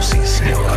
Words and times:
sim, 0.00 0.24
senhora. 0.24 0.72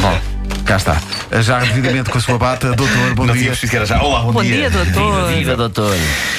Bom, 0.00 0.20
cá 0.64 0.76
está. 0.76 0.96
Já 1.40 1.60
devidamente 1.60 2.10
com 2.10 2.18
a 2.18 2.20
sua 2.20 2.36
bata, 2.38 2.74
doutor, 2.74 3.14
bom 3.14 3.24
Não 3.24 3.32
dia. 3.34 3.42
tinha 3.42 3.50
percebido 3.52 3.70
que 3.70 3.76
era 3.76 3.86
já. 3.86 4.02
Olá, 4.02 4.20
bom, 4.22 4.32
Bom 4.32 4.42
dia, 4.42 4.68
doutor. 4.70 5.28
Viva, 5.32 5.56
doutor. 5.56 5.96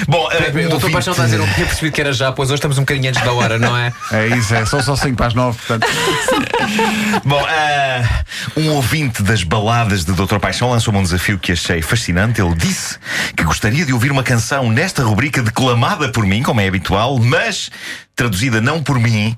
Bom, 0.07 0.29
eh, 0.31 0.35
O 0.37 0.51
doutor 0.51 0.73
ouvinte- 0.73 0.91
Paixão 0.91 1.11
está 1.11 1.23
a 1.23 1.25
dizer, 1.25 1.37
não 1.39 1.47
tinha 1.47 1.65
percebido 1.65 1.93
que 1.93 2.01
era 2.01 2.13
já, 2.13 2.31
pois 2.31 2.49
hoje 2.49 2.55
estamos 2.57 2.77
um 2.77 2.81
bocadinho 2.81 3.09
antes 3.09 3.21
da 3.23 3.31
hora, 3.33 3.57
não 3.57 3.75
é? 3.75 3.91
É 4.11 4.27
isso, 4.27 4.53
é. 4.53 4.65
São 4.65 4.81
só 4.83 4.95
5 4.95 5.15
para 5.15 5.27
as 5.27 5.33
9, 5.33 5.57
portanto. 5.65 5.87
Bom, 7.25 7.43
ah, 7.47 8.23
um 8.57 8.69
ouvinte 8.71 9.23
das 9.23 9.43
baladas 9.43 10.05
de 10.05 10.11
Dr. 10.13 10.37
Paixão 10.39 10.69
lançou-me 10.71 10.99
um 10.99 11.03
desafio 11.03 11.39
que 11.39 11.51
achei 11.51 11.81
fascinante. 11.81 12.41
Ele 12.41 12.53
disse 12.55 12.97
que 13.35 13.43
gostaria 13.43 13.85
de 13.85 13.93
ouvir 13.93 14.11
uma 14.11 14.23
canção 14.23 14.69
nesta 14.71 15.03
rubrica 15.03 15.41
declamada 15.41 16.09
por 16.09 16.25
mim, 16.25 16.43
como 16.43 16.61
é 16.61 16.67
habitual, 16.67 17.17
mas 17.19 17.69
traduzida 18.15 18.61
não 18.61 18.81
por 18.83 18.99
mim, 18.99 19.35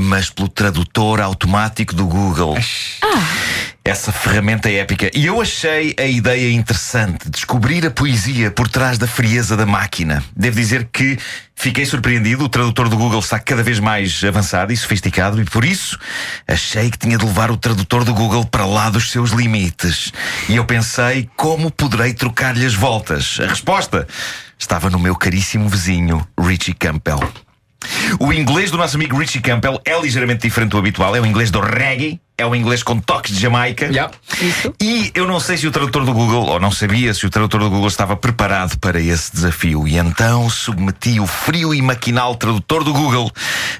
mas 0.00 0.30
pelo 0.30 0.48
tradutor 0.48 1.20
automático 1.20 1.94
do 1.94 2.06
Google. 2.06 2.56
Essa 3.84 4.12
ferramenta 4.12 4.68
é 4.68 4.74
épica. 4.76 5.10
E 5.14 5.26
eu 5.26 5.40
achei 5.40 5.94
a 5.98 6.04
ideia 6.04 6.52
interessante. 6.52 7.30
Descobrir 7.30 7.86
a 7.86 7.90
poesia 7.90 8.50
por 8.50 8.68
trás 8.68 8.98
da 8.98 9.06
frieza 9.06 9.56
da 9.56 9.64
máquina. 9.64 10.22
Devo 10.36 10.56
dizer 10.56 10.88
que 10.92 11.18
fiquei 11.56 11.86
surpreendido. 11.86 12.44
O 12.44 12.48
tradutor 12.48 12.88
do 12.88 12.96
Google 12.96 13.20
está 13.20 13.38
cada 13.38 13.62
vez 13.62 13.80
mais 13.80 14.22
avançado 14.22 14.72
e 14.72 14.76
sofisticado, 14.76 15.40
e 15.40 15.44
por 15.44 15.64
isso 15.64 15.98
achei 16.46 16.90
que 16.90 16.98
tinha 16.98 17.16
de 17.16 17.24
levar 17.24 17.50
o 17.50 17.56
tradutor 17.56 18.04
do 18.04 18.12
Google 18.12 18.44
para 18.44 18.66
lá 18.66 18.90
dos 18.90 19.10
seus 19.10 19.30
limites. 19.30 20.12
E 20.48 20.56
eu 20.56 20.64
pensei 20.64 21.28
como 21.36 21.70
poderei 21.70 22.12
trocar-lhe 22.12 22.66
as 22.66 22.74
voltas. 22.74 23.38
A 23.40 23.46
resposta 23.46 24.06
estava 24.58 24.90
no 24.90 24.98
meu 24.98 25.16
caríssimo 25.16 25.68
vizinho, 25.68 26.26
Richie 26.38 26.74
Campbell. 26.74 27.20
O 28.18 28.32
inglês 28.32 28.70
do 28.70 28.76
nosso 28.76 28.96
amigo 28.96 29.16
Richie 29.16 29.40
Campbell 29.40 29.80
é 29.84 29.98
ligeiramente 30.00 30.42
diferente 30.42 30.70
do 30.70 30.78
habitual. 30.78 31.14
É 31.16 31.20
o 31.20 31.26
inglês 31.26 31.50
do 31.50 31.60
reggae, 31.60 32.20
é 32.36 32.44
o 32.44 32.54
inglês 32.54 32.82
com 32.82 32.98
toques 32.98 33.34
de 33.34 33.40
Jamaica. 33.40 33.86
Yeah. 33.86 34.12
E 34.80 35.10
eu 35.14 35.26
não 35.26 35.40
sei 35.40 35.56
se 35.56 35.66
o 35.66 35.70
tradutor 35.70 36.04
do 36.04 36.12
Google, 36.12 36.46
ou 36.46 36.60
não 36.60 36.70
sabia 36.70 37.14
se 37.14 37.26
o 37.26 37.30
tradutor 37.30 37.60
do 37.60 37.70
Google 37.70 37.88
estava 37.88 38.16
preparado 38.16 38.78
para 38.78 39.00
esse 39.00 39.32
desafio. 39.32 39.86
E 39.86 39.96
então 39.96 40.48
submeti 40.50 41.20
o 41.20 41.26
frio 41.26 41.74
e 41.74 41.80
maquinal 41.80 42.34
tradutor 42.34 42.84
do 42.84 42.92
Google 42.92 43.30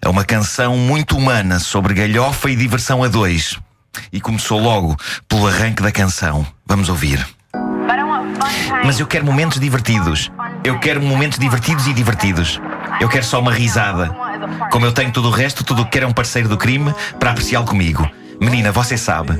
a 0.02 0.08
uma 0.08 0.24
canção 0.24 0.76
muito 0.76 1.16
humana 1.16 1.58
sobre 1.58 1.94
galhofa 1.94 2.50
e 2.50 2.56
diversão 2.56 3.02
a 3.02 3.08
dois. 3.08 3.58
E 4.12 4.20
começou 4.20 4.60
logo 4.60 4.96
pelo 5.28 5.46
arranque 5.46 5.82
da 5.82 5.90
canção. 5.90 6.46
Vamos 6.66 6.88
ouvir. 6.88 7.26
Mas 8.84 8.98
eu 8.98 9.06
quero 9.06 9.24
momentos 9.24 9.60
divertidos. 9.60 10.30
Eu 10.64 10.78
quero 10.78 11.02
momentos 11.02 11.38
divertidos 11.38 11.86
e 11.86 11.92
divertidos. 11.92 12.60
Eu 13.00 13.08
quero 13.08 13.24
só 13.24 13.40
uma 13.40 13.52
risada. 13.52 14.14
Como 14.70 14.84
eu 14.84 14.92
tenho 14.92 15.10
tudo 15.10 15.28
o 15.28 15.30
resto, 15.30 15.64
tudo 15.64 15.82
o 15.82 15.84
que 15.84 15.92
quero 15.92 16.04
é 16.04 16.08
um 16.08 16.12
parceiro 16.12 16.48
do 16.48 16.56
crime 16.56 16.94
para 17.18 17.30
apreciá-lo 17.30 17.66
comigo. 17.66 18.08
Menina, 18.40 18.70
você 18.70 18.96
sabe. 18.96 19.32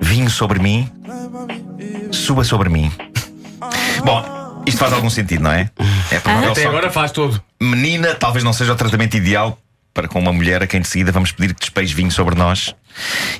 Vinho 0.00 0.30
sobre 0.30 0.58
mim. 0.58 0.90
Suba 2.12 2.44
sobre 2.44 2.68
mim. 2.68 2.92
Bom, 4.04 4.62
isto 4.66 4.78
faz 4.78 4.92
algum 4.92 5.10
sentido, 5.10 5.42
não 5.42 5.52
é? 5.52 5.70
É 6.10 6.20
provável 6.20 6.52
Até 6.52 6.66
agora 6.66 6.90
faz 6.90 7.10
tudo. 7.10 7.42
menina 7.60 8.14
talvez 8.14 8.44
não 8.44 8.52
seja 8.52 8.72
o 8.72 8.76
tratamento 8.76 9.16
ideal 9.16 9.58
para 9.94 10.06
com 10.06 10.18
uma 10.18 10.32
mulher 10.32 10.62
a 10.62 10.66
quem 10.66 10.80
de 10.80 10.88
seguida 10.88 11.10
vamos 11.10 11.32
pedir 11.32 11.54
que 11.54 11.60
despeje 11.60 11.94
vinho 11.94 12.10
sobre 12.10 12.34
nós 12.34 12.74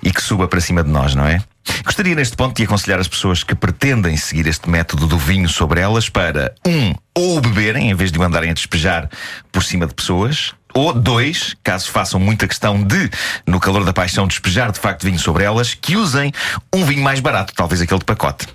e 0.03 0.11
que 0.11 0.23
suba 0.23 0.49
para 0.49 0.61
cima 0.61 0.83
de 0.83 0.91
nós, 0.91 1.15
não 1.15 1.27
é? 1.27 1.43
Gostaria 1.85 2.15
neste 2.15 2.37
ponto 2.37 2.57
de 2.57 2.65
aconselhar 2.65 2.99
as 2.99 3.09
pessoas 3.09 3.43
que 3.43 3.55
pretendem 3.55 4.17
seguir 4.17 4.47
este 4.47 4.69
método 4.69 5.07
do 5.07 5.19
vinho 5.19 5.49
sobre 5.49 5.81
elas 5.81 6.09
para, 6.09 6.55
um, 6.67 6.93
ou 7.15 7.41
beberem 7.41 7.91
em 7.91 7.95
vez 7.95 8.11
de 8.13 8.19
o 8.19 8.23
andarem 8.23 8.51
a 8.51 8.55
despejar 8.55 9.09
por 9.53 9.63
cima 9.63 9.87
de 9.87 9.95
pessoas, 9.95 10.53
ou 10.75 10.93
dois, 10.93 11.57
caso 11.65 11.91
façam 11.91 12.21
muita 12.21 12.47
questão 12.47 12.83
de, 12.83 13.11
no 13.47 13.59
calor 13.59 13.83
da 13.83 13.95
paixão, 13.95 14.27
despejar 14.27 14.71
de 14.71 14.79
facto 14.79 15.05
vinho 15.05 15.19
sobre 15.19 15.43
elas, 15.43 15.73
que 15.73 15.97
usem 15.97 16.31
um 16.75 16.85
vinho 16.85 17.03
mais 17.03 17.19
barato, 17.19 17.55
talvez 17.55 17.81
aquele 17.81 18.01
de 18.01 18.05
pacote. 18.05 18.47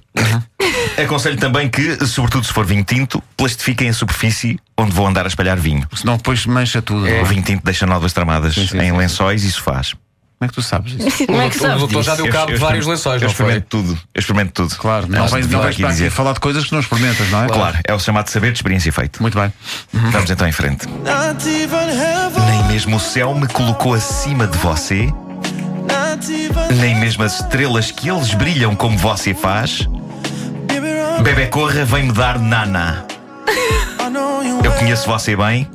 Aconselho 1.03 1.37
também 1.37 1.67
que, 1.67 2.05
sobretudo 2.05 2.45
se 2.45 2.53
for 2.53 2.65
vinho 2.65 2.83
tinto, 2.83 3.23
plastifiquem 3.35 3.89
a 3.89 3.93
superfície 3.93 4.59
onde 4.77 4.91
vou 4.91 5.07
andar 5.07 5.25
a 5.25 5.27
espalhar 5.27 5.57
vinho. 5.57 5.87
Senão 5.95 6.17
depois 6.17 6.45
mancha 6.45 6.81
tudo. 6.81 7.01
não 7.01 7.07
é? 7.07 7.21
O 7.21 7.25
vinho 7.25 7.41
tinto 7.41 7.63
deixa 7.63 7.87
novas 7.87 8.13
tramadas 8.13 8.53
sim, 8.53 8.61
em 8.61 8.67
sim, 8.67 8.91
lençóis 8.91 9.43
e 9.43 9.51
sofás. 9.51 9.95
Como 10.41 10.47
é 10.47 10.47
que 10.47 10.55
tu 10.55 10.61
sabes 10.63 10.93
isso? 10.93 11.25
Como 11.27 11.39
é 11.39 11.49
que 11.51 11.57
O 11.57 11.59
sabes 11.61 11.77
doutor 11.77 12.01
já 12.01 12.15
deu 12.15 12.27
cabo 12.29 12.51
de 12.51 12.57
vários 12.57 12.87
lençóis, 12.87 13.21
eu 13.21 13.27
não 13.27 13.35
foi? 13.35 13.45
experimento 13.45 13.67
tudo. 13.69 13.91
Eu 14.11 14.19
experimento 14.19 14.51
tudo. 14.53 14.75
Claro, 14.75 15.05
não, 15.07 15.19
Nós 15.19 15.31
vens, 15.31 15.47
não 15.47 15.59
vais 15.61 15.75
para 15.75 15.85
aqui 15.85 15.93
dizer. 15.93 16.09
falar 16.09 16.33
de 16.33 16.39
coisas 16.39 16.65
que 16.65 16.71
não 16.73 16.79
experimentas, 16.79 17.29
não 17.29 17.43
é? 17.43 17.47
Claro, 17.47 17.77
é 17.87 17.93
o 17.93 17.99
chamado 17.99 18.27
saber 18.29 18.51
de 18.51 18.57
experiência 18.57 18.89
e 18.89 18.91
feito. 18.91 19.21
Muito 19.21 19.37
bem. 19.39 19.53
Vamos 19.93 20.31
então 20.31 20.47
em 20.47 20.51
frente. 20.51 20.87
Nem 22.47 22.63
mesmo 22.69 22.95
o 22.95 22.99
céu 22.99 23.35
me 23.35 23.45
colocou 23.49 23.93
acima 23.93 24.47
de 24.47 24.57
você, 24.57 25.13
nem 26.79 26.95
mesmo 26.95 27.23
as 27.23 27.35
estrelas 27.39 27.91
que 27.91 28.09
eles 28.09 28.33
brilham 28.33 28.75
como 28.75 28.97
você 28.97 29.35
faz. 29.35 29.87
Bebê 31.21 31.45
Corra 31.47 31.85
vem-me 31.85 32.13
dar 32.13 32.39
nana. 32.39 33.05
Eu 34.63 34.71
conheço 34.71 35.07
você 35.07 35.35
bem. 35.35 35.69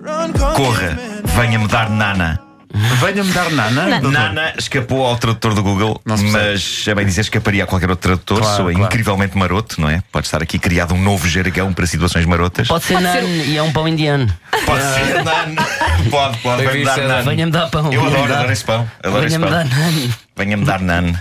Corra, 0.56 0.98
venha-me 1.36 1.68
dar 1.68 1.88
nana. 1.88 2.40
Venha-me 2.74 3.32
dar 3.32 3.50
nana. 3.50 4.00
doutor. 4.00 4.12
Nana 4.12 4.52
escapou 4.58 5.06
ao 5.06 5.16
tradutor 5.16 5.54
do 5.54 5.62
Google, 5.62 6.00
Não 6.04 6.16
se 6.16 6.24
percebe. 6.24 6.52
mas 6.52 6.88
é 6.88 6.94
bem 6.94 7.06
dizer 7.06 7.20
escaparia 7.22 7.64
a 7.64 7.66
qualquer 7.66 7.88
outro 7.90 8.02
tradutor. 8.08 8.38
Claro, 8.40 8.56
Sou 8.56 8.66
claro. 8.70 8.84
incrivelmente 8.86 9.36
maroto, 9.38 9.80
não 9.80 9.88
é? 9.88 10.02
Pode 10.12 10.26
estar 10.26 10.42
aqui 10.42 10.58
criado 10.58 10.92
um 10.94 11.02
novo 11.02 11.26
jargão 11.28 11.72
para 11.72 11.86
situações 11.86 12.24
marotas. 12.26 12.68
Pode 12.68 12.84
ser 12.84 13.00
nan 13.00 13.20
e 13.20 13.56
é 13.56 13.62
um 13.62 13.72
pão 13.72 13.86
indiano. 13.88 14.32
Pode 14.64 14.82
ser 14.82 15.22
Nana. 15.24 15.66
Pode, 16.10 16.38
pode. 16.38 16.62
Bem 16.64 16.72
Venha-me 16.72 16.84
dar 16.84 16.96
Nana. 17.08 17.22
Venha-me 17.22 17.52
dar 17.52 17.66
pão. 17.70 17.84
Eu 17.84 17.90
venha-me 18.00 18.08
adoro, 18.08 18.28
dar- 18.28 18.34
adoro 18.38 18.52
esse 18.52 18.64
pão. 18.64 18.90
Adoro 19.02 19.26
esse 19.26 19.38
Venha-me 19.38 19.44
pão. 19.44 19.54
dar 19.54 19.64
nan. 19.76 20.10
Venha-me 20.36 20.64
dar 20.64 20.80
nan. 20.80 21.12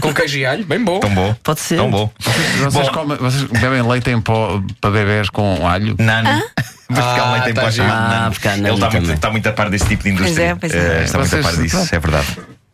Com 0.00 0.12
queijo 0.12 0.38
e 0.38 0.44
alho, 0.46 0.64
bem 0.64 0.82
bom. 0.82 0.98
Tão 1.00 1.14
bom. 1.14 1.34
Pode 1.42 1.60
ser. 1.60 1.76
Tão 1.76 1.90
bom. 1.90 2.10
Vocês, 2.58 2.86
Bom. 2.88 2.92
comem- 2.92 3.16
vocês 3.16 3.44
bebem 3.44 3.82
leite 3.82 4.10
em 4.10 4.20
pó 4.20 4.60
para 4.80 4.90
bebés 4.90 5.30
com 5.30 5.66
alho? 5.66 5.94
Nan. 5.98 6.42
Mas 6.90 7.04
porque 7.04 7.20
Ah, 7.20 7.32
ele 7.36 7.44
tem 7.44 7.54
tá 7.54 7.60
pó 7.62 7.70
giro. 7.70 7.86
chamado 7.88 8.12
Ah, 8.14 8.20
Nan. 8.20 8.30
porque 8.30 8.48
há 8.48 8.54
Ele 8.56 8.68
está 8.70 8.90
muito, 8.90 9.12
está 9.12 9.30
muito 9.30 9.48
a 9.48 9.52
par 9.52 9.70
desse 9.70 9.86
tipo 9.86 10.02
de 10.02 10.08
indústria. 10.10 10.56
Pois 10.60 10.72
é, 10.74 10.76
pois 10.78 10.84
é. 10.94 11.00
Eh, 11.00 11.04
Está 11.04 11.18
muito 11.18 11.36
a 11.36 11.42
par 11.42 11.56
disso, 11.56 11.88
é 11.94 11.98
verdade. 11.98 12.26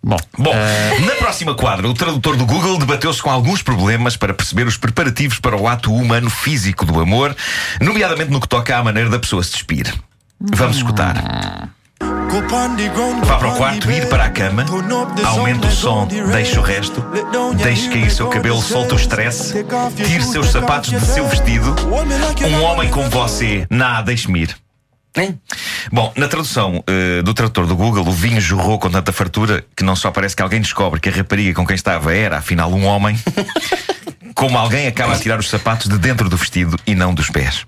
Bom, 0.02 0.16
Bom, 0.38 0.54
na 1.04 1.14
próxima 1.16 1.54
quadra, 1.54 1.88
o 1.88 1.92
tradutor 1.94 2.36
do 2.36 2.46
Google 2.46 2.78
debateu-se 2.78 3.20
com 3.20 3.28
alguns 3.30 3.60
problemas 3.60 4.16
para 4.16 4.32
perceber 4.32 4.64
os 4.66 4.76
preparativos 4.76 5.40
para 5.40 5.56
o 5.56 5.66
ato 5.66 5.92
humano 5.92 6.30
físico 6.30 6.84
do 6.86 7.00
amor, 7.00 7.34
nomeadamente 7.80 8.30
no 8.30 8.40
que 8.40 8.46
toca 8.48 8.76
à 8.78 8.84
maneira 8.84 9.10
da 9.10 9.18
pessoa 9.18 9.42
se 9.42 9.50
despir. 9.52 9.92
Vamos 10.40 10.76
escutar. 10.76 11.70
Vá 13.24 13.38
para 13.38 13.48
o 13.48 13.56
quarto, 13.56 13.90
ir 13.90 14.08
para 14.08 14.24
a 14.24 14.30
cama, 14.30 14.64
aumente 15.24 15.66
o 15.66 15.70
som, 15.70 16.06
deixe 16.06 16.58
o 16.58 16.62
resto, 16.62 17.04
deixe 17.62 17.88
cair 17.88 18.10
seu 18.10 18.28
cabelo, 18.28 18.60
solte 18.60 18.94
o 18.94 18.96
stress, 18.96 19.54
tire 19.96 20.22
seus 20.22 20.50
sapatos 20.50 20.90
de 20.90 21.00
seu 21.00 21.26
vestido. 21.26 21.74
Um 22.46 22.62
homem 22.62 22.90
como 22.90 23.08
você, 23.08 23.66
nada, 23.70 24.04
deixe-me 24.04 24.42
ir. 24.42 24.56
Hein? 25.16 25.40
Bom, 25.90 26.12
na 26.14 26.28
tradução 26.28 26.84
eh, 26.86 27.22
do 27.22 27.32
tradutor 27.32 27.66
do 27.66 27.74
Google, 27.74 28.06
o 28.06 28.12
vinho 28.12 28.38
jorrou 28.38 28.78
com 28.78 28.90
tanta 28.90 29.12
fartura 29.12 29.64
que 29.74 29.82
não 29.82 29.96
só 29.96 30.10
parece 30.10 30.36
que 30.36 30.42
alguém 30.42 30.60
descobre 30.60 31.00
que 31.00 31.08
a 31.08 31.12
rapariga 31.12 31.54
com 31.54 31.66
quem 31.66 31.74
estava 31.74 32.14
era, 32.14 32.36
afinal, 32.36 32.70
um 32.70 32.84
homem, 32.84 33.18
como 34.36 34.58
alguém 34.58 34.86
acaba 34.86 35.14
a 35.14 35.18
tirar 35.18 35.38
os 35.38 35.48
sapatos 35.48 35.88
de 35.88 35.96
dentro 35.96 36.28
do 36.28 36.36
vestido 36.36 36.78
e 36.86 36.94
não 36.94 37.14
dos 37.14 37.30
pés. 37.30 37.64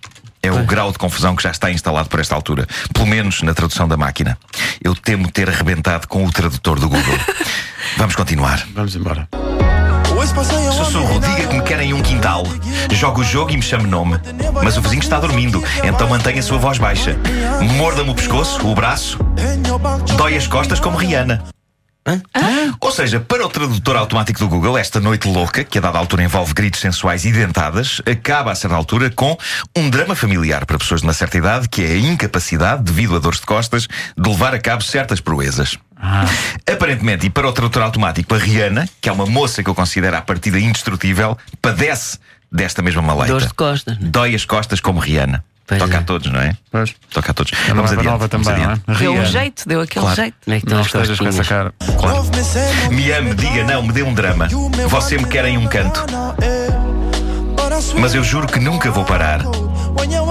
É 0.48 0.53
o 0.53 0.64
grau 0.64 0.91
de 0.91 0.97
confusão 0.97 1.36
que 1.36 1.42
já 1.42 1.50
está 1.50 1.70
instalado 1.70 2.09
por 2.09 2.20
esta 2.20 2.34
altura, 2.34 2.66
pelo 2.94 3.06
menos 3.06 3.42
na 3.42 3.53
tradução 3.53 3.86
da 3.86 3.98
máquina. 3.98 4.38
Eu 4.82 4.94
temo 4.94 5.31
ter 5.31 5.50
arrebentado 5.50 6.09
com 6.09 6.25
o 6.25 6.32
tradutor 6.32 6.81
do 6.81 6.88
Google. 6.88 7.19
Vamos 7.98 8.16
continuar. 8.16 8.66
vamos 8.75 8.97
embora. 8.97 9.28
Sussurro, 10.72 11.21
diga 11.21 11.47
que 11.47 11.56
me 11.56 11.62
querem 11.62 11.92
um 11.92 12.03
quintal. 12.03 12.45
Jogo 12.91 13.21
o 13.21 13.24
jogo 13.24 13.50
e 13.50 13.56
me 13.56 13.62
chame 13.62 13.86
nome. 13.86 14.18
Mas 14.62 14.77
o 14.77 14.80
vizinho 14.80 15.03
está 15.03 15.21
dormindo, 15.21 15.62
então 15.84 16.09
mantenha 16.09 16.41
a 16.41 16.42
sua 16.42 16.59
voz 16.59 16.78
baixa. 16.78 17.16
Morda-me 17.77 18.10
o 18.10 18.15
pescoço, 18.15 18.66
o 18.66 18.74
braço. 18.74 19.18
Dói 20.16 20.36
as 20.36 20.47
costas 20.47 20.80
como 20.80 20.97
Rihanna. 20.97 21.44
Ou 22.81 22.93
seja, 22.93 23.21
para 23.21 23.45
o 23.45 23.49
tradutor 23.49 23.97
automático 23.97 24.39
do 24.39 24.49
Google, 24.49 24.78
esta 24.78 25.01
noite 25.01 25.28
louca, 25.28 25.65
que 25.65 25.78
a 25.78 25.81
dada 25.81 25.99
altura 25.99 26.22
envolve 26.22 26.55
gritos 26.55 26.81
sensuais 26.81 27.25
e 27.25 27.33
dentadas, 27.33 28.01
acaba 28.07 28.53
a 28.53 28.55
certa 28.55 28.77
altura 28.77 29.10
com 29.10 29.37
um 29.77 29.91
drama 29.91 30.15
familiar 30.15 30.65
para 30.65 30.78
pessoas 30.78 31.01
de 31.01 31.07
uma 31.07 31.13
certa 31.13 31.37
idade, 31.39 31.69
que 31.69 31.83
é 31.83 31.93
a 31.93 31.99
incapacidade, 31.99 32.83
devido 32.83 33.16
a 33.16 33.19
dores 33.19 33.41
de 33.41 33.47
costas, 33.47 33.87
de 34.16 34.28
levar 34.28 34.55
a 34.55 34.59
cabo 34.59 34.83
certas 34.83 35.21
proezas. 35.21 35.77
Aparentemente, 36.71 37.27
e 37.27 37.31
para 37.31 37.49
o 37.49 37.53
tradutor 37.53 37.83
automático, 37.83 38.34
a 38.34 38.39
Rihanna, 38.39 38.89
que 39.01 39.09
é 39.09 39.13
uma 39.13 39.27
moça 39.27 39.63
que 39.63 39.69
eu 39.69 39.75
considero 39.75 40.16
à 40.16 40.22
partida 40.22 40.59
indestrutível, 40.59 41.37
padece 41.61 42.19
desta 42.51 42.83
mesma 42.83 43.03
maleita. 43.03 43.33
Dores 43.33 43.49
de 43.49 43.54
costas. 43.54 43.99
né? 43.99 44.09
Dói 44.09 44.34
as 44.34 44.45
costas 44.45 44.81
como 44.81 45.01
Rihanna. 45.01 45.45
Pois 45.68 45.78
Toca 45.82 45.94
é. 45.94 45.98
a 45.98 46.03
todos, 46.03 46.32
não 46.32 46.41
é? 46.41 46.53
Pois. 46.72 46.94
Toca 47.12 47.30
a 47.30 47.34
todos. 47.34 47.53
É 47.53 47.56
Vamos 47.56 47.76
nova, 47.76 47.88
adiante. 47.92 48.06
nova 48.06 48.28
também, 48.28 48.47
não 48.48 48.54
adiante. 48.72 48.82
é? 48.88 48.94
Deu 48.94 49.12
um 49.12 49.24
jeito, 49.26 49.68
deu 49.68 49.80
aquele 49.82 50.00
Claro. 50.03 50.16
jeito. 50.16 50.36
Como 50.44 50.56
é 50.56 50.60
Não 50.66 50.80
as 50.80 50.86
estejas 50.86 51.18
com 51.18 51.28
essa 51.28 51.44
cara. 51.44 51.74
Claro. 52.00 52.24
Me 52.91 53.12
ame, 53.12 53.34
diga 53.34 53.65
não, 53.65 53.82
me 53.82 53.92
dê 53.92 54.03
um 54.03 54.15
drama. 54.15 54.48
Você 54.88 55.18
me 55.18 55.26
quer 55.26 55.44
em 55.44 55.59
um 55.59 55.66
canto. 55.66 56.04
Mas 58.00 58.15
eu 58.15 58.24
juro 58.24 58.47
que 58.47 58.59
nunca 58.59 58.91
vou 58.91 59.04
parar. 59.04 59.42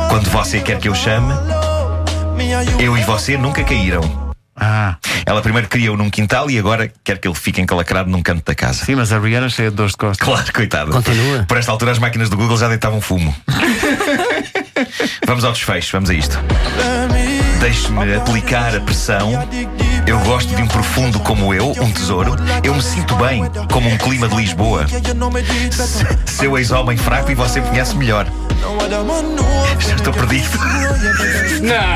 Quando 0.10 0.30
você 0.32 0.60
quer 0.60 0.80
que 0.80 0.88
eu 0.90 0.96
chame, 0.96 1.32
eu 2.80 2.98
e 2.98 3.04
você 3.04 3.38
nunca 3.38 3.64
caíram. 3.64 4.28
Ah, 4.60 4.96
Ela 5.24 5.40
primeiro 5.40 5.68
criou 5.68 5.96
num 5.96 6.10
quintal 6.10 6.50
e 6.50 6.58
agora 6.58 6.92
quer 7.04 7.20
que 7.20 7.28
ele 7.28 7.36
fique 7.36 7.62
encalacrado 7.62 8.10
num 8.10 8.24
canto 8.24 8.44
da 8.44 8.56
casa. 8.56 8.84
sim, 8.86 8.96
mas 8.96 9.12
a 9.14 9.20
Rihanna 9.20 9.50
cheia 9.50 9.70
de 9.70 9.76
dores 9.76 9.92
de 9.92 9.98
costas. 10.00 10.26
Claro, 10.26 10.52
coitado. 10.52 10.92
Continua. 10.92 11.44
Por 11.48 11.58
esta 11.58 11.72
altura 11.72 11.92
as 11.92 12.00
máquinas 12.00 12.28
do 12.28 12.38
Google 12.38 12.58
já 12.58 12.68
deitavam 12.68 13.00
fumo. 13.00 13.36
vamos 15.26 15.44
ao 15.44 15.52
desfecho, 15.52 15.92
vamos 15.94 16.10
a 16.10 16.14
isto. 16.14 16.38
Deixe-me 17.60 18.16
aplicar 18.16 18.76
a 18.76 18.80
pressão. 18.80 19.32
Eu 20.06 20.20
gosto 20.20 20.56
de 20.56 20.62
um 20.62 20.68
profundo 20.68 21.20
como 21.20 21.54
eu, 21.54 21.72
um 21.82 21.92
tesouro. 21.92 22.36
Eu 22.64 22.74
me 22.76 22.82
sinto 22.82 23.16
bem, 23.16 23.44
como 23.72 23.90
um 23.90 23.98
clima 23.98 24.28
de 24.28 24.36
Lisboa. 24.36 24.86
Se- 25.72 26.06
Seu 26.26 26.58
ex-homem 26.58 26.98
fraco 26.98 27.32
e 27.32 27.36
você 27.36 27.60
me 27.60 27.68
conhece 27.68 27.96
melhor. 27.96 28.28
Já 29.80 29.96
estou 29.96 30.14
perdido. 30.14 30.58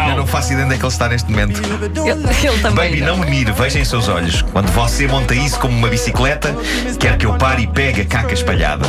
Eu 0.09 0.17
não 0.17 0.27
faço 0.27 0.53
ideia 0.53 0.65
onde 0.65 0.75
é 0.75 0.77
que 0.77 0.83
ele 0.83 0.91
está 0.91 1.07
neste 1.09 1.29
momento. 1.31 1.61
Ele, 1.61 2.47
ele 2.47 2.61
também. 2.61 2.89
Baby, 2.91 3.01
não 3.01 3.17
me 3.17 3.25
mire, 3.29 3.51
veja 3.51 3.79
em 3.79 3.85
seus 3.85 4.07
olhos. 4.07 4.41
Quando 4.41 4.71
você 4.71 5.07
monta 5.07 5.33
isso 5.33 5.59
como 5.59 5.75
uma 5.75 5.87
bicicleta, 5.87 6.55
quer 6.99 7.17
que 7.17 7.25
eu 7.25 7.33
pare 7.35 7.63
e 7.63 7.67
pegue 7.67 8.01
a 8.01 8.05
caca 8.05 8.33
espalhada. 8.33 8.85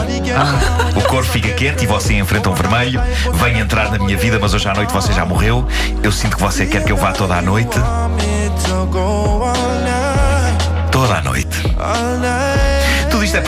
O 0.97 1.03
corpo 1.03 1.31
fica 1.31 1.51
quente 1.51 1.85
e 1.85 1.87
você 1.87 2.15
enfrenta 2.15 2.51
um 2.51 2.55
vermelho. 2.55 3.01
Vem 3.35 3.59
entrar 3.59 3.91
na 3.91 3.99
minha 3.99 4.17
vida, 4.17 4.39
mas 4.41 4.55
hoje 4.55 4.69
à 4.69 4.75
noite 4.75 4.93
você 4.93 5.13
já 5.13 5.25
morreu. 5.25 5.67
Eu 6.03 6.13
sinto 6.13 6.37
que 6.37 6.43
você 6.43 6.67
quer 6.67 6.85
que 6.85 6.93
eu 6.93 6.97
vá 6.97 7.13
toda 7.13 7.35
a 7.37 7.43
noite. 7.43 7.79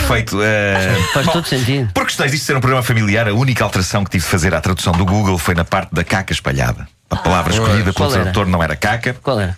É 0.04 0.06
perfeito. 0.06 0.38
eh, 0.42 1.02
Faz 1.12 1.26
bom, 1.26 1.32
todo 1.32 1.46
sentido. 1.46 1.90
Por 1.92 2.04
questões 2.04 2.30
disto 2.30 2.44
ser 2.44 2.56
um 2.56 2.60
programa 2.60 2.82
familiar, 2.82 3.26
a 3.28 3.34
única 3.34 3.64
alteração 3.64 4.04
que 4.04 4.10
tive 4.10 4.24
de 4.24 4.30
fazer 4.30 4.54
à 4.54 4.60
tradução 4.60 4.92
do 4.92 5.04
Google 5.04 5.38
foi 5.38 5.54
na 5.54 5.64
parte 5.64 5.94
da 5.94 6.04
caca 6.04 6.32
espalhada. 6.32 6.86
A 7.10 7.16
palavra 7.16 7.52
escolhida 7.52 7.92
pelo 7.92 8.10
tradutor 8.10 8.46
não 8.46 8.62
era 8.62 8.76
caca, 8.76 9.14
Qual 9.22 9.40
era? 9.40 9.56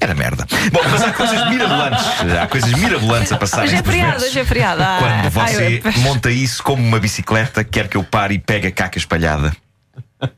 era 0.00 0.14
merda. 0.14 0.46
Bom, 0.72 0.80
mas 0.90 1.02
há 1.02 1.12
coisas 1.12 1.48
mirabolantes. 1.50 2.04
Há 2.40 2.46
coisas 2.46 2.72
mirabolantes 2.72 3.32
a 3.32 3.36
passar 3.36 3.64
Hoje 3.64 3.74
é 3.76 3.82
feriado, 3.82 4.24
hoje 4.24 4.38
é 4.38 4.44
feriado. 4.44 4.82
Ah, 4.82 4.98
Quando 4.98 5.38
ai, 5.40 5.52
você 5.54 5.82
eu- 5.84 6.00
monta 6.02 6.30
isso 6.30 6.62
como 6.62 6.82
uma 6.82 6.98
bicicleta, 7.00 7.62
quer 7.64 7.88
que 7.88 7.96
eu 7.96 8.04
pare 8.04 8.34
e 8.34 8.38
pegue 8.38 8.68
a 8.68 8.72
caca 8.72 8.98
espalhada. 8.98 9.54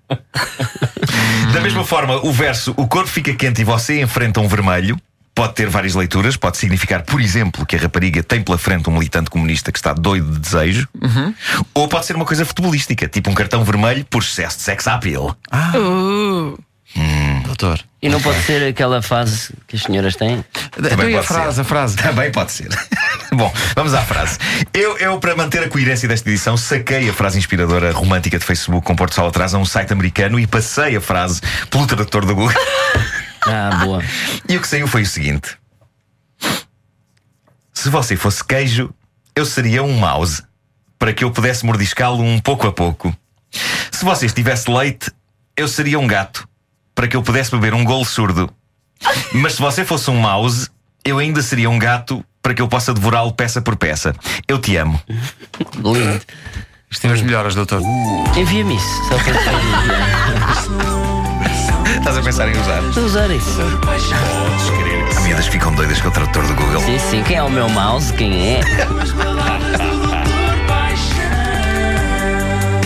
Da 1.52 1.60
mesma 1.60 1.84
forma, 1.84 2.16
o 2.25 2.31
verso 2.32 2.72
O 2.76 2.87
corpo 2.87 3.08
fica 3.08 3.34
quente 3.34 3.62
e 3.62 3.64
você 3.64 4.00
enfrenta 4.00 4.40
um 4.40 4.46
vermelho 4.46 4.96
pode 5.40 5.54
ter 5.54 5.70
várias 5.70 5.94
leituras. 5.94 6.37
Pode 6.37 6.58
significar, 6.58 7.02
por 7.02 7.19
exemplo, 7.19 7.64
que 7.64 7.75
a 7.75 7.78
rapariga 7.78 8.22
tem 8.22 8.42
pela 8.42 8.58
frente 8.58 8.90
um 8.90 8.92
militante 8.92 9.31
comunista 9.31 9.72
que 9.72 9.78
está 9.78 9.94
doido 9.94 10.32
de 10.32 10.38
desejo. 10.38 10.87
Ou 11.72 11.88
pode 11.88 12.04
ser 12.04 12.14
uma 12.14 12.26
coisa 12.26 12.44
futebolística, 12.44 13.08
tipo 13.08 13.31
um 13.31 13.34
cartão 13.34 13.64
vermelho 13.64 14.04
por 14.04 14.22
excesso 14.22 14.58
de 14.58 14.64
sex 14.64 14.87
appeal. 14.87 15.34
Uh, 15.75 16.58
Doutor. 17.46 17.81
E 18.02 18.08
não 18.08 18.20
pode 18.20 18.42
ser 18.42 18.69
aquela 18.69 19.00
fase 19.00 19.54
que 19.66 19.76
as 19.76 19.82
senhoras 19.82 20.14
têm? 20.16 20.44
Então 20.78 21.08
e 21.08 21.16
a 21.16 21.22
frase, 21.22 21.54
ser. 21.54 21.60
a 21.60 21.64
frase? 21.64 21.96
Também 21.96 22.31
pode 22.31 22.52
ser. 22.52 22.69
Bom, 23.32 23.52
vamos 23.75 23.94
à 23.94 24.02
frase. 24.02 24.38
Eu, 24.75 24.98
eu, 24.98 25.19
para 25.19 25.34
manter 25.37 25.62
a 25.62 25.69
coerência 25.69 26.08
desta 26.08 26.28
edição, 26.28 26.56
saquei 26.56 27.08
a 27.08 27.12
frase 27.14 27.38
inspiradora 27.38 27.92
romântica 27.92 28.38
de 28.38 28.44
Facebook 28.44 28.87
com 28.87 28.94
Porto 28.94 29.14
Sol 29.14 29.28
atrás 29.28 29.54
a 29.54 29.58
um 29.58 29.64
site 29.64 29.92
americano 29.92 30.38
e 30.38 30.46
passei 30.46 30.96
a 30.96 31.00
frase 31.00 31.40
pelo 31.70 31.87
tradutor 31.87 32.26
do 32.26 32.34
Google. 32.34 32.54
Ah, 33.50 33.85
boa. 33.85 34.02
E 34.49 34.56
o 34.56 34.61
que 34.61 34.69
saiu 34.69 34.87
foi 34.87 35.02
o 35.02 35.06
seguinte: 35.06 35.56
Se 37.73 37.88
você 37.88 38.17
fosse 38.17 38.44
queijo, 38.44 38.93
eu 39.35 39.44
seria 39.44 39.82
um 39.82 39.93
mouse 39.99 40.43
para 40.99 41.12
que 41.12 41.25
eu 41.25 41.31
pudesse 41.31 41.64
mordiscá-lo 41.64 42.23
um 42.23 42.38
pouco 42.38 42.67
a 42.67 42.73
pouco. 42.73 43.14
Se 43.91 44.05
você 44.05 44.26
estivesse 44.26 44.70
leite, 44.70 45.11
eu 45.56 45.67
seria 45.67 45.99
um 45.99 46.06
gato 46.06 46.49
para 46.94 47.08
que 47.08 47.17
eu 47.17 47.23
pudesse 47.23 47.50
beber 47.50 47.75
um 47.75 47.85
golo 47.85 48.05
surdo. 48.05 48.52
Mas 49.32 49.55
se 49.55 49.61
você 49.61 49.85
fosse 49.85 50.11
um 50.11 50.20
mouse, 50.20 50.69
eu 51.05 51.19
ainda 51.19 51.43
seria 51.43 51.70
um 51.70 51.79
gato 51.79 52.25
para 52.43 52.55
que 52.55 52.62
eu 52.62 52.69
possa 52.69 52.93
devorá-lo 52.93 53.32
peça 53.32 53.61
por 53.61 53.76
peça. 53.76 54.14
Eu 54.47 54.58
te 54.58 54.76
amo. 54.76 55.00
Lindo. 55.76 56.20
Isto 56.91 57.02
tem 57.02 57.12
as 57.12 57.23
melhoras, 57.23 57.55
doutor. 57.55 57.81
Envia-me 58.37 58.76
isso. 58.76 59.08
Só 59.08 59.17
para 59.19 61.00
Estás 62.00 62.17
a 62.17 62.23
pensar 62.23 62.49
em 62.49 62.58
usar? 62.58 62.82
Estou 62.82 63.02
a 63.02 63.06
usar 63.06 63.31
isso. 63.31 63.61
Há 65.17 65.20
miúdas 65.20 65.47
ficam 65.47 65.73
doidas 65.75 66.00
com 66.00 66.08
o 66.08 66.11
tradutor 66.11 66.47
do 66.47 66.55
Google. 66.55 66.81
Sim, 66.81 66.99
sim. 66.99 67.23
Quem 67.23 67.37
é 67.37 67.43
o 67.43 67.50
meu 67.50 67.69
mouse? 67.69 68.12
Quem 68.14 68.56
é? 68.56 68.61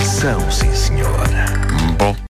São, 0.04 0.50
sim, 0.50 0.74
senhor. 0.74 1.24
Bom. 1.96 2.14